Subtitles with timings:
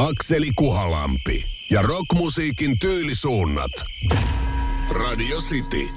[0.00, 3.70] Akseli Kuhalampi ja rockmusiikin tyylisuunnat.
[4.90, 5.88] Radio City.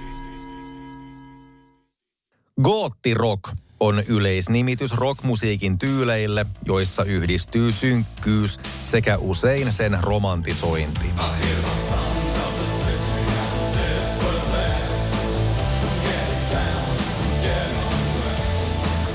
[2.64, 11.08] Gootti rock on yleisnimitys rockmusiikin tyyleille, joissa yhdistyy synkkyys sekä usein sen romantisointi.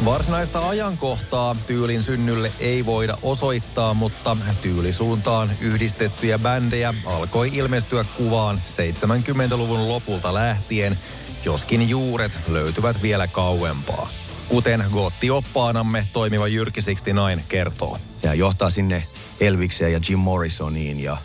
[0.04, 9.88] Varsinaista ajankohtaa tyylin synnylle ei voida osoittaa, mutta tyylisuuntaan yhdistettyjä bändejä alkoi ilmestyä kuvaan 70-luvun
[9.88, 10.98] lopulta lähtien,
[11.44, 14.08] joskin juuret löytyvät vielä kauempaa.
[14.48, 17.98] Kuten Gotti-oppaanamme toimiva Jyrki 69 kertoo.
[18.22, 19.02] Sehän johtaa sinne
[19.40, 21.16] Elvikseen ja Jim Morrisoniin ja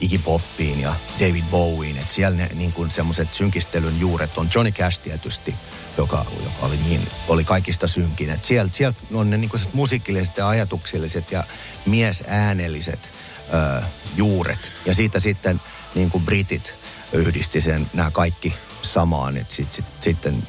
[0.00, 1.96] Iggy Poppiin ja David Bowien.
[1.96, 5.54] Että siellä ne niin kuin semmoiset synkistelyn juuret on Johnny Cash tietysti,
[5.98, 8.30] joka, joka oli, niin, oli kaikista synkin.
[8.30, 11.44] Että sieltä, sieltä on ne niin kuin musiikilliset ja ajatukselliset ja
[11.86, 13.10] miesäänelliset
[13.54, 13.82] ö,
[14.16, 14.72] juuret.
[14.86, 15.60] Ja siitä sitten
[15.94, 16.74] niin kuin britit
[17.12, 19.36] yhdisti sen nämä kaikki samaan.
[19.36, 20.48] Että sit, sit, sitten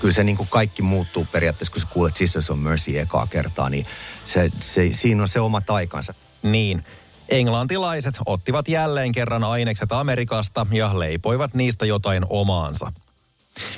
[0.00, 3.70] kyllä se niin kuin kaikki muuttuu periaatteessa, kun sä kuulet Sisters of Mercy ekaa kertaa,
[3.70, 3.86] niin
[4.26, 6.14] se, se, siinä on se oma taikansa.
[6.42, 6.84] Niin.
[7.28, 12.92] Englantilaiset ottivat jälleen kerran ainekset Amerikasta ja leipoivat niistä jotain omaansa.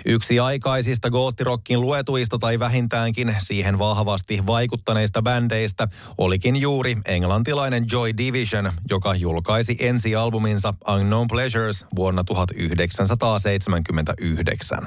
[0.04, 8.72] Yksi aikaisista goottirockin luetuista tai vähintäänkin siihen vahvasti vaikuttaneista bändeistä olikin juuri englantilainen Joy Division,
[8.90, 14.86] joka julkaisi ensialbuminsa Unknown Pleasures vuonna 1979.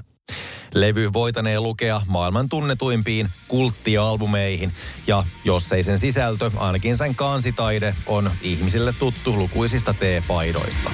[0.74, 4.74] Levy voitanee lukea maailman tunnetuimpiin kulttialbumeihin,
[5.08, 10.92] ja jos ei sen sisältö, ainakin sen kansitaide on ihmisille tuttu lukuisista teepaidoista.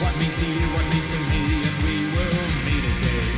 [0.00, 1.36] What means to you, what means to me,
[1.68, 2.34] and we will
[2.64, 3.34] meet again.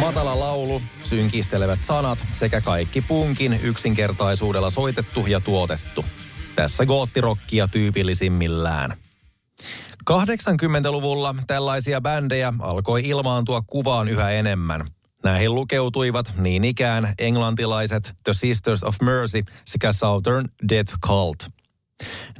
[0.00, 6.04] Matala laulu, synkistelevät sanat sekä kaikki punkin yksinkertaisuudella soitettu ja tuotettu.
[6.54, 9.03] Tässä goottirokkia tyypillisimmillään.
[10.10, 14.86] 80-luvulla tällaisia bändejä alkoi ilmaantua kuvaan yhä enemmän.
[15.24, 21.38] Näihin lukeutuivat niin ikään englantilaiset The Sisters of Mercy sekä Southern Death Cult.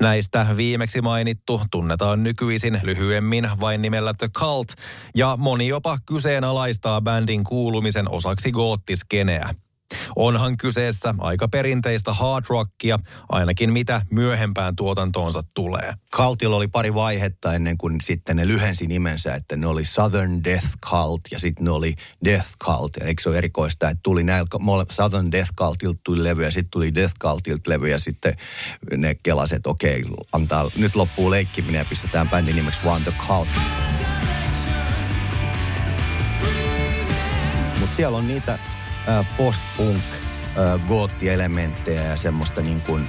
[0.01, 4.69] Näistä viimeksi mainittu tunnetaan nykyisin lyhyemmin vain nimellä The Cult,
[5.17, 9.55] ja moni jopa kyseenalaistaa bändin kuulumisen osaksi goottiskeneä.
[10.17, 12.99] Onhan kyseessä aika perinteistä hard rockia,
[13.29, 15.93] ainakin mitä myöhempään tuotantoonsa tulee.
[16.17, 20.69] Cultilla oli pari vaihetta ennen kuin sitten ne lyhensi nimensä, että ne oli Southern Death
[20.87, 21.95] Cult ja sitten ne oli
[22.25, 22.97] Death Cult.
[22.97, 26.95] Eikö se ole erikoista, että tuli näillä Southern Death Cultilta tuli levy ja sitten tuli
[26.95, 28.35] Death Cultilta levy ja sitten
[28.97, 33.49] ne kelaset, okei, antaa, nyt loppuu leikkiminen ja pistetään bändin nimeksi One The Cult.
[37.81, 38.59] Mutta siellä on niitä
[39.37, 40.03] post-punk
[40.89, 43.09] gootti-elementtejä ja semmoista niin kuin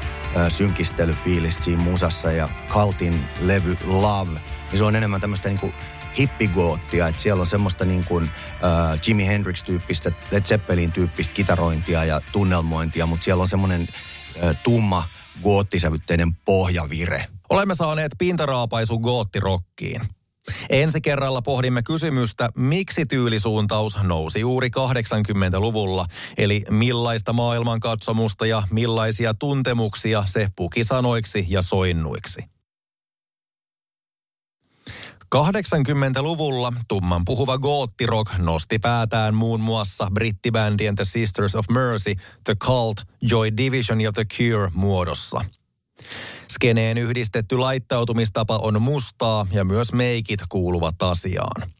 [0.49, 4.31] synkistelyfiilistä siinä musassa ja Kaltin levy Love,
[4.71, 5.73] niin se on enemmän tämmöistä niin kuin
[6.17, 13.05] hippigoottia, että siellä on semmoista niin kuin uh, Jimi Hendrix-tyyppistä, Led Zeppelin-tyyppistä kitarointia ja tunnelmointia,
[13.05, 15.03] mutta siellä on semmoinen uh, tumma
[15.43, 17.25] goottisävytteinen pohjavire.
[17.49, 20.01] Olemme saaneet pintaraapaisu goottirokkiin.
[20.69, 26.05] Ensi kerralla pohdimme kysymystä, miksi tyylisuuntaus nousi juuri 80-luvulla,
[26.37, 32.43] eli millaista maailmankatsomusta ja millaisia tuntemuksia se puki sanoiksi ja soinnuiksi.
[35.35, 42.97] 80-luvulla tumman puhuva goottirock nosti päätään muun muassa brittibändien The Sisters of Mercy, The Cult,
[43.21, 45.45] Joy Division ja The Cure muodossa–
[46.47, 51.71] Skeneen yhdistetty laittautumistapa on mustaa ja myös meikit kuuluvat asiaan.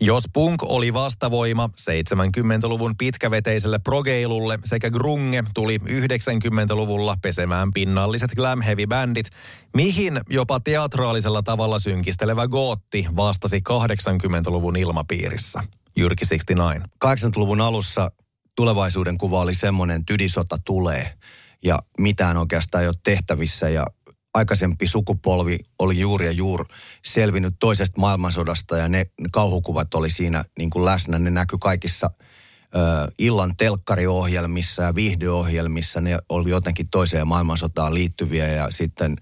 [0.00, 8.86] Jos punk oli vastavoima 70-luvun pitkäveteiselle progeilulle sekä grunge tuli 90-luvulla pesemään pinnalliset glam heavy
[8.86, 9.30] bändit,
[9.74, 15.64] mihin jopa teatraalisella tavalla synkistelevä gootti vastasi 80-luvun ilmapiirissä.
[15.96, 16.88] Jyrki 69.
[17.04, 18.10] 80-luvun alussa
[18.56, 21.12] tulevaisuuden kuva oli semmoinen, että ydisota tulee–
[21.64, 23.86] ja mitään oikeastaan ei ole tehtävissä ja
[24.34, 26.64] aikaisempi sukupolvi oli juuri ja juuri
[27.04, 31.18] selvinnyt toisesta maailmansodasta ja ne kauhukuvat oli siinä niin kuin läsnä.
[31.18, 36.00] Ne näkyi kaikissa ö, illan telkkariohjelmissa ja viihdeohjelmissa.
[36.00, 39.16] Ne oli jotenkin toiseen maailmansotaan liittyviä ja sitten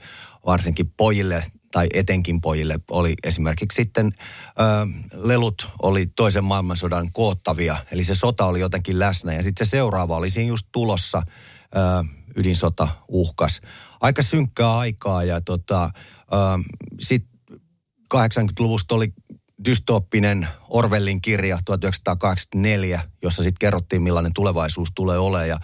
[0.47, 4.61] varsinkin pojille tai etenkin pojille oli esimerkiksi sitten ö,
[5.15, 7.77] lelut oli toisen maailmansodan koottavia.
[7.91, 11.23] Eli se sota oli jotenkin läsnä ja sitten se seuraava oli siinä just tulossa–
[12.37, 13.61] ydinsota uhkas.
[14.01, 15.91] Aika synkkää aikaa ja tota,
[17.01, 17.33] sitten
[18.15, 19.13] 80-luvusta oli
[19.65, 25.59] dystooppinen Orwellin kirja 1984, jossa sitten kerrottiin, millainen tulevaisuus tulee olemaan ja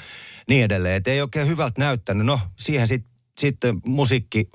[0.48, 0.96] niin edelleen.
[0.96, 2.26] Että ei oikein hyvältä näyttänyt.
[2.26, 4.50] No, siihen sitten sit musiikki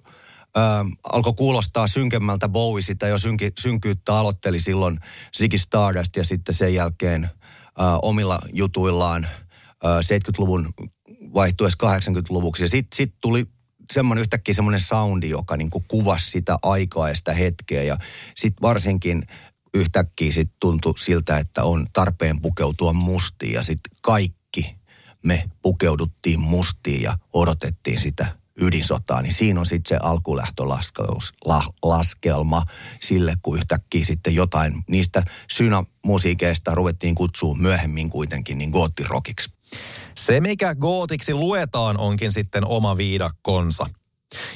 [0.57, 0.63] äh,
[1.03, 4.99] alkoi kuulostaa synkemmältä Bowie sitä jo synki, synkyyttä aloitteli silloin
[5.37, 7.31] Ziggy Stardust ja sitten sen jälkeen äh,
[8.01, 9.31] omilla jutuillaan äh,
[9.99, 10.73] 70-luvun
[11.33, 12.63] vaihtuessa 80-luvuksi.
[12.63, 13.45] Ja sitten sit tuli
[13.93, 17.83] semmoinen yhtäkkiä semmoinen soundi, joka niin kuin kuvasi sitä aikaa ja sitä hetkeä.
[17.83, 17.97] Ja
[18.35, 19.23] sitten varsinkin
[19.73, 23.53] yhtäkkiä sitten tuntui siltä, että on tarpeen pukeutua mustiin.
[23.53, 24.75] Ja sitten kaikki
[25.23, 32.65] me pukeuduttiin mustiin ja odotettiin sitä ydinsotaa, niin siinä on sitten se alkulähtölaskelma
[33.01, 39.49] sille, kun yhtäkkiä sitten jotain niistä synamusiikeista ruvettiin kutsua myöhemmin kuitenkin niin goottirokiksi.
[40.15, 43.85] Se, mikä gootiksi luetaan, onkin sitten oma viidakkonsa.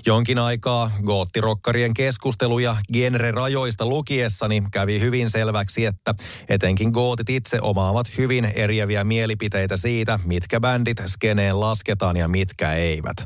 [0.06, 6.13] Jonkin aikaa goottirokkarien keskusteluja genre-rajoista lukiessani kävi hyvin selväksi, että
[6.50, 13.18] etenkin gootit itse omaavat hyvin eriäviä mielipiteitä siitä, mitkä bändit skeneen lasketaan ja mitkä eivät.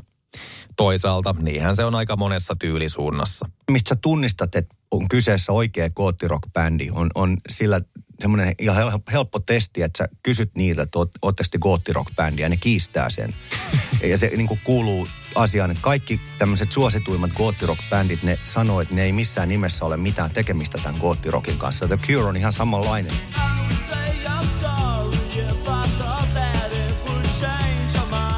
[0.76, 3.48] Toisaalta niinhän se on aika monessa tyylisuunnassa.
[3.70, 7.80] Mistä tunnistat, että on kyseessä oikea goottirock-bändi, on, on sillä
[8.22, 13.10] semmoinen ihan helppo testi, että sä kysyt niiltä, että ootteko te goottirock-bändiä, ja ne kiistää
[13.10, 13.34] sen.
[14.10, 19.12] ja se niin kuuluu asiaan, että kaikki tämmöiset suosituimmat goottirock-bändit, ne sanoo, että ne ei
[19.12, 21.88] missään nimessä ole mitään tekemistä tämän goottirockin kanssa.
[21.88, 23.12] The Cure on ihan samanlainen.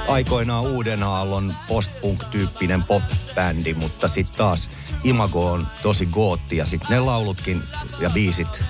[0.09, 4.71] aikoinaan uuden aallon post-punk-tyyppinen pop-bändi, mutta sitten taas
[5.05, 7.63] Imago on tosi gootti ja sitten ne laulutkin
[8.01, 8.63] ja biisit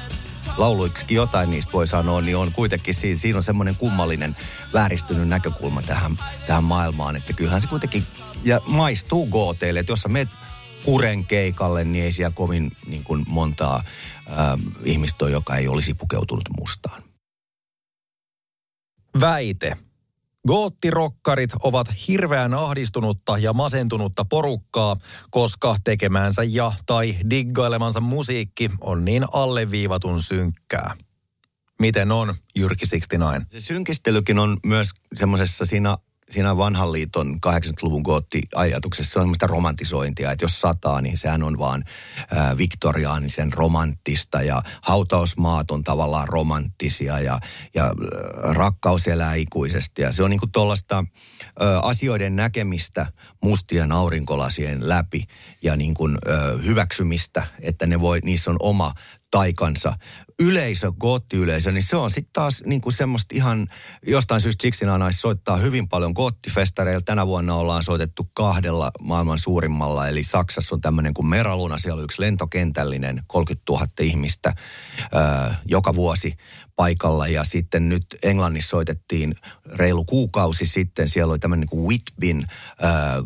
[0.56, 4.36] lauluiksi jotain niistä voi sanoa, niin on kuitenkin siinä, siinä on semmoinen kummallinen
[4.72, 8.04] vääristynyt näkökulma tähän, tähän maailmaan, että kyllähän se kuitenkin
[8.44, 10.28] ja maistuu gooteille, että jos sä meet
[10.84, 16.44] kuren keikalle, niin ei siellä kovin niin kuin montaa äh, ihmistä joka ei olisi pukeutunut
[16.58, 17.02] mustaan.
[19.20, 19.76] Väite.
[20.48, 24.96] Goottirokkarit ovat hirveän ahdistunutta ja masentunutta porukkaa,
[25.30, 30.96] koska tekemäänsä ja tai diggailemansa musiikki on niin alleviivatun synkkää.
[31.80, 33.46] Miten on, Jyrki 69?
[33.48, 35.98] Se synkistelykin on myös semmoisessa siinä
[36.30, 41.84] siinä vanhan liiton 80-luvun gootti-ajatuksessa on semmoista romantisointia, että jos sataa, niin sehän on vaan
[42.36, 47.40] äh, viktoriaanisen romanttista ja hautausmaat on tavallaan romanttisia ja,
[47.74, 47.94] ja
[48.42, 50.02] rakkaus elää ikuisesti.
[50.02, 51.04] Ja se on niinku tuollaista äh,
[51.82, 53.06] asioiden näkemistä
[53.42, 55.24] mustien aurinkolasien läpi
[55.62, 58.92] ja niin kuin, äh, hyväksymistä, että ne voi, niissä on oma
[59.30, 59.96] taikansa
[60.38, 63.68] yleisö, goottiyleisö, niin se on sitten taas niin kuin semmoista ihan,
[64.06, 67.00] jostain syystä siksi nais soittaa hyvin paljon goottifestareilla.
[67.04, 72.04] Tänä vuonna ollaan soitettu kahdella maailman suurimmalla, eli Saksassa on tämmöinen kuin Meraluna, siellä on
[72.04, 74.52] yksi lentokentällinen, 30 000 ihmistä
[75.12, 76.34] ää, joka vuosi
[76.76, 77.28] paikalla.
[77.28, 79.34] Ja sitten nyt Englannissa soitettiin
[79.66, 82.46] reilu kuukausi sitten, siellä oli tämmöinen niin Whitbin
[82.80, 83.16] ää,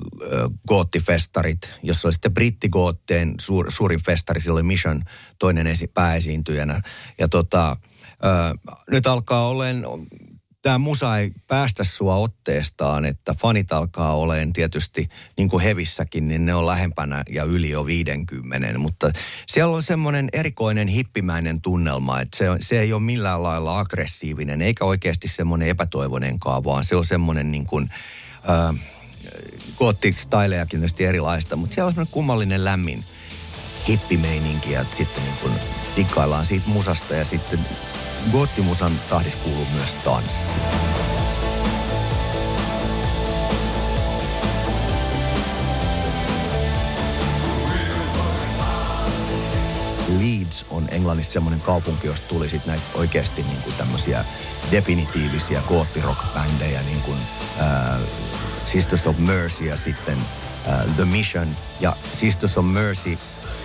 [0.69, 5.03] goottifestarit, jossa oli sitten brittigootteen suur, suurin festari, siellä oli Mission
[5.39, 6.81] toinen esi, pääesiintyjänä.
[7.19, 7.77] Ja tota,
[8.23, 8.55] ää,
[8.91, 10.06] nyt alkaa olemaan
[10.62, 16.46] tämä musa ei päästä sua otteestaan, että fanit alkaa olemaan tietysti, niin kuin hevissäkin, niin
[16.46, 18.78] ne on lähempänä ja yli jo 50.
[18.78, 19.10] Mutta
[19.46, 24.84] siellä on semmoinen erikoinen hippimäinen tunnelma, että se, se ei ole millään lailla aggressiivinen, eikä
[24.84, 27.90] oikeasti semmoinen epätoivonenkaan, vaan se on semmoinen niin kuin,
[28.50, 28.81] äh,
[29.79, 33.05] goottik-stylejakin tietysti erilaista, mutta siellä on semmoinen kummallinen lämmin
[33.88, 35.53] hippimeininki ja sitten niin kuin
[35.96, 37.60] diggaillaan siitä musasta ja sitten
[38.32, 40.53] Goottimusan tahdis kuuluu myös tanssi.
[50.19, 54.25] Leeds on Englannissa semmoinen kaupunki, josta tuli sitten näitä oikeasti niin kuin tämmöisiä
[54.70, 57.19] definitiivisia goottirock-bändejä, niin kuin
[57.60, 58.01] äh,
[58.67, 60.19] Sisters of Mercy ja sitten
[60.69, 61.48] äh, The Mission.
[61.81, 63.19] Ja Sisters of Mercy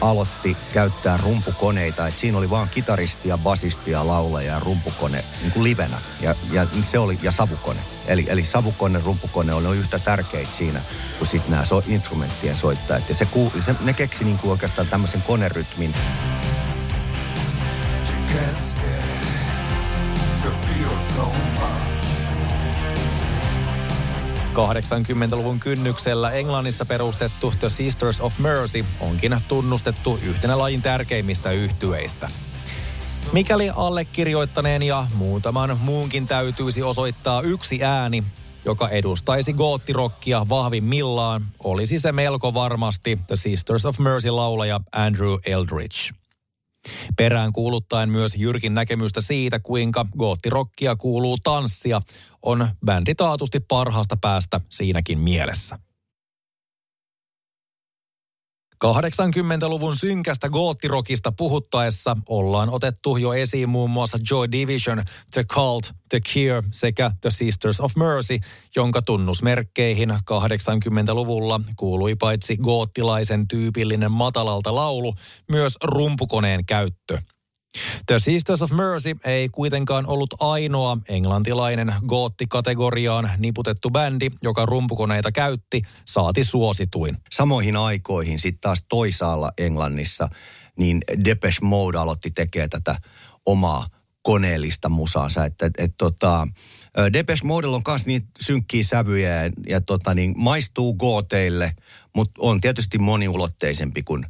[0.09, 2.07] aloitti käyttää rumpukoneita.
[2.07, 5.97] Et siinä oli vaan kitaristi ja basisti ja laulaja ja rumpukone niin kuin livenä.
[6.21, 7.79] Ja, ja se oli, ja savukone.
[8.07, 10.81] Eli, eli savukone, rumpukone oli yhtä tärkeitä siinä
[11.17, 13.09] kuin sitten nämä so, instrumenttien soittajat.
[13.09, 13.27] Ja se,
[13.59, 15.93] se, ne keksi niin kuin oikeastaan tämmöisen konerytmin.
[24.53, 32.29] 80-luvun kynnyksellä Englannissa perustettu The Sisters of Mercy onkin tunnustettu yhtenä lajin tärkeimmistä yhtyeistä.
[33.33, 38.23] Mikäli allekirjoittaneen ja muutaman muunkin täytyisi osoittaa yksi ääni,
[38.65, 46.22] joka edustaisi goottirokkia vahvimmillaan, olisi se melko varmasti The Sisters of Mercy laulaja Andrew Eldridge.
[47.15, 52.01] Perään kuuluttaen myös Jyrkin näkemystä siitä, kuinka goottirokkia kuuluu tanssia,
[52.41, 55.79] on bändi taatusti parhaasta päästä siinäkin mielessä.
[58.85, 66.19] 80-luvun synkästä goottirokista puhuttaessa ollaan otettu jo esiin muun muassa Joy Division, The Cult, The
[66.33, 68.39] Cure sekä The Sisters of Mercy,
[68.75, 75.13] jonka tunnusmerkkeihin 80-luvulla kuului paitsi goottilaisen tyypillinen matalalta laulu,
[75.51, 77.17] myös rumpukoneen käyttö–
[78.05, 85.81] The Sisters of Mercy ei kuitenkaan ollut ainoa englantilainen goottikategoriaan niputettu bändi, joka rumpukoneita käytti,
[86.05, 87.17] saati suosituin.
[87.31, 90.29] Samoihin aikoihin sitten taas toisaalla Englannissa,
[90.77, 92.95] niin Depeche Mode aloitti tekemään tätä
[93.45, 93.87] omaa
[94.21, 95.45] koneellista musaansa.
[95.45, 96.47] Että et, et, tota,
[97.13, 101.75] Depeche Mode on myös niitä synkkiä sävyjä ja, ja tota, niin, maistuu gooteille,
[102.15, 104.25] mutta on tietysti moniulotteisempi kuin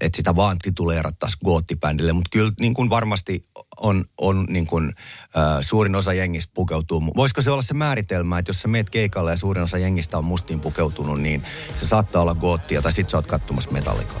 [0.00, 3.44] että sitä vaan tituleerattaisiin goottibändille, mutta kyllä niin kuin varmasti
[3.76, 4.94] on, on niin kuin,
[5.36, 7.02] äh, suurin osa jengistä pukeutuu.
[7.16, 10.24] Voisiko se olla se määritelmä, että jos sä meet keikalle ja suurin osa jengistä on
[10.24, 11.42] mustiin pukeutunut, niin
[11.76, 14.20] se saattaa olla goottia tai sit sä oot katsomassa metallikaa.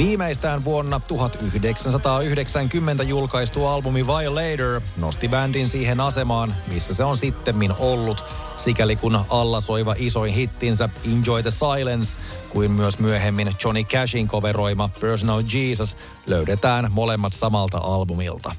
[0.00, 8.24] Viimeistään vuonna 1990 julkaistu albumi Violator nosti bändin siihen asemaan, missä se on sittemmin ollut,
[8.56, 12.18] sikäli kun alla soiva isoin hittinsä Enjoy the Silence,
[12.50, 18.52] kuin myös myöhemmin Johnny Cashin coveroima Personal Jesus löydetään molemmat samalta albumilta.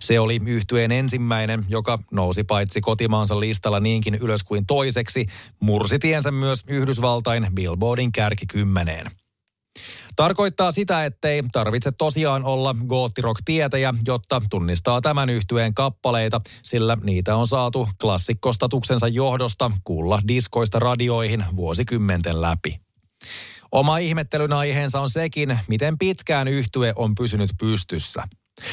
[0.00, 5.26] Se oli yhtyeen ensimmäinen, joka nousi paitsi kotimaansa listalla niinkin ylös kuin toiseksi,
[5.60, 9.17] mursitiensä myös Yhdysvaltain Billboardin kärkikymmeneen.
[10.18, 17.46] Tarkoittaa sitä, ettei tarvitse tosiaan olla goottirock-tietäjä, jotta tunnistaa tämän yhtyeen kappaleita, sillä niitä on
[17.46, 22.80] saatu klassikkostatuksensa johdosta kuulla diskoista radioihin vuosikymmenten läpi.
[23.72, 28.22] Oma ihmettelyn aiheensa on sekin, miten pitkään yhtye on pysynyt pystyssä.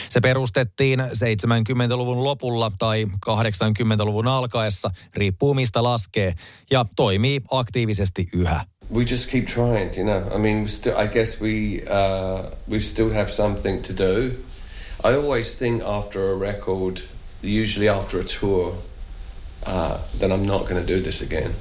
[0.09, 6.33] Se perustettiin 70-luvun lopulla tai 80-luvun alkaessa, riippuu mistä laskee,
[6.71, 8.65] ja toimii aktiivisesti yhä.
[8.89, 10.29] We just keep trying, you know.
[10.33, 14.37] I mean, still, I guess we uh, we still have something to do.
[15.03, 17.01] I always think after a record,
[17.41, 18.75] usually after a tour,
[19.65, 21.51] uh, that I'm not going to do this again,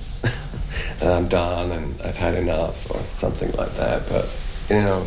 [1.02, 4.02] and I'm done and I've had enough or something like that.
[4.09, 4.25] But
[4.71, 5.02] you know,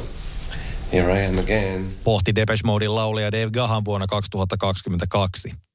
[0.92, 1.90] here I am again.
[2.04, 5.67] Pohti Depeche Modein laulija Dave Gahan vuonna 2022.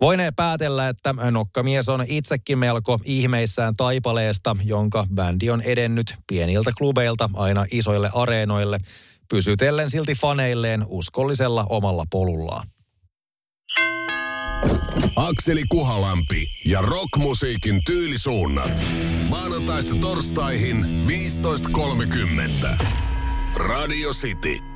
[0.00, 7.30] Voinee päätellä, että nokkamies on itsekin melko ihmeissään taipaleesta, jonka bändi on edennyt pieniltä klubeilta
[7.34, 8.78] aina isoille areenoille,
[9.30, 12.68] pysytellen silti faneilleen uskollisella omalla polullaan.
[15.16, 18.82] Akseli Kuhalampi ja rockmusiikin tyylisuunnat.
[19.28, 22.86] Maanantaista torstaihin 15.30.
[23.56, 24.75] Radio City.